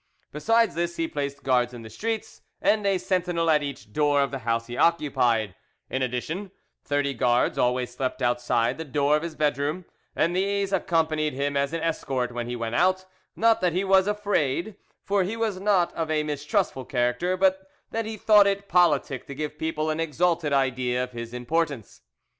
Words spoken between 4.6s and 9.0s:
he occupied; in addition, thirty guards always slept outside the